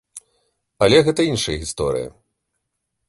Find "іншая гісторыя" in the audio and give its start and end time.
1.33-2.09